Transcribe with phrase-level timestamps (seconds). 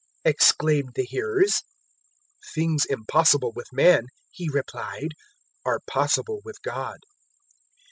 [0.25, 1.61] exclaimed the hearers.
[2.43, 5.09] 018:027 "Things impossible with man," He replied,
[5.63, 6.97] "are possible with God."